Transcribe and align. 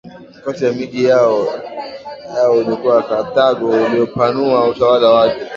kati 0.45 0.65
ya 0.65 0.71
miji 0.73 1.03
yao 1.03 1.47
ulikuwa 2.57 3.03
Karthago 3.03 3.69
uliopanua 3.85 4.67
utawala 4.69 5.09
wake 5.09 5.41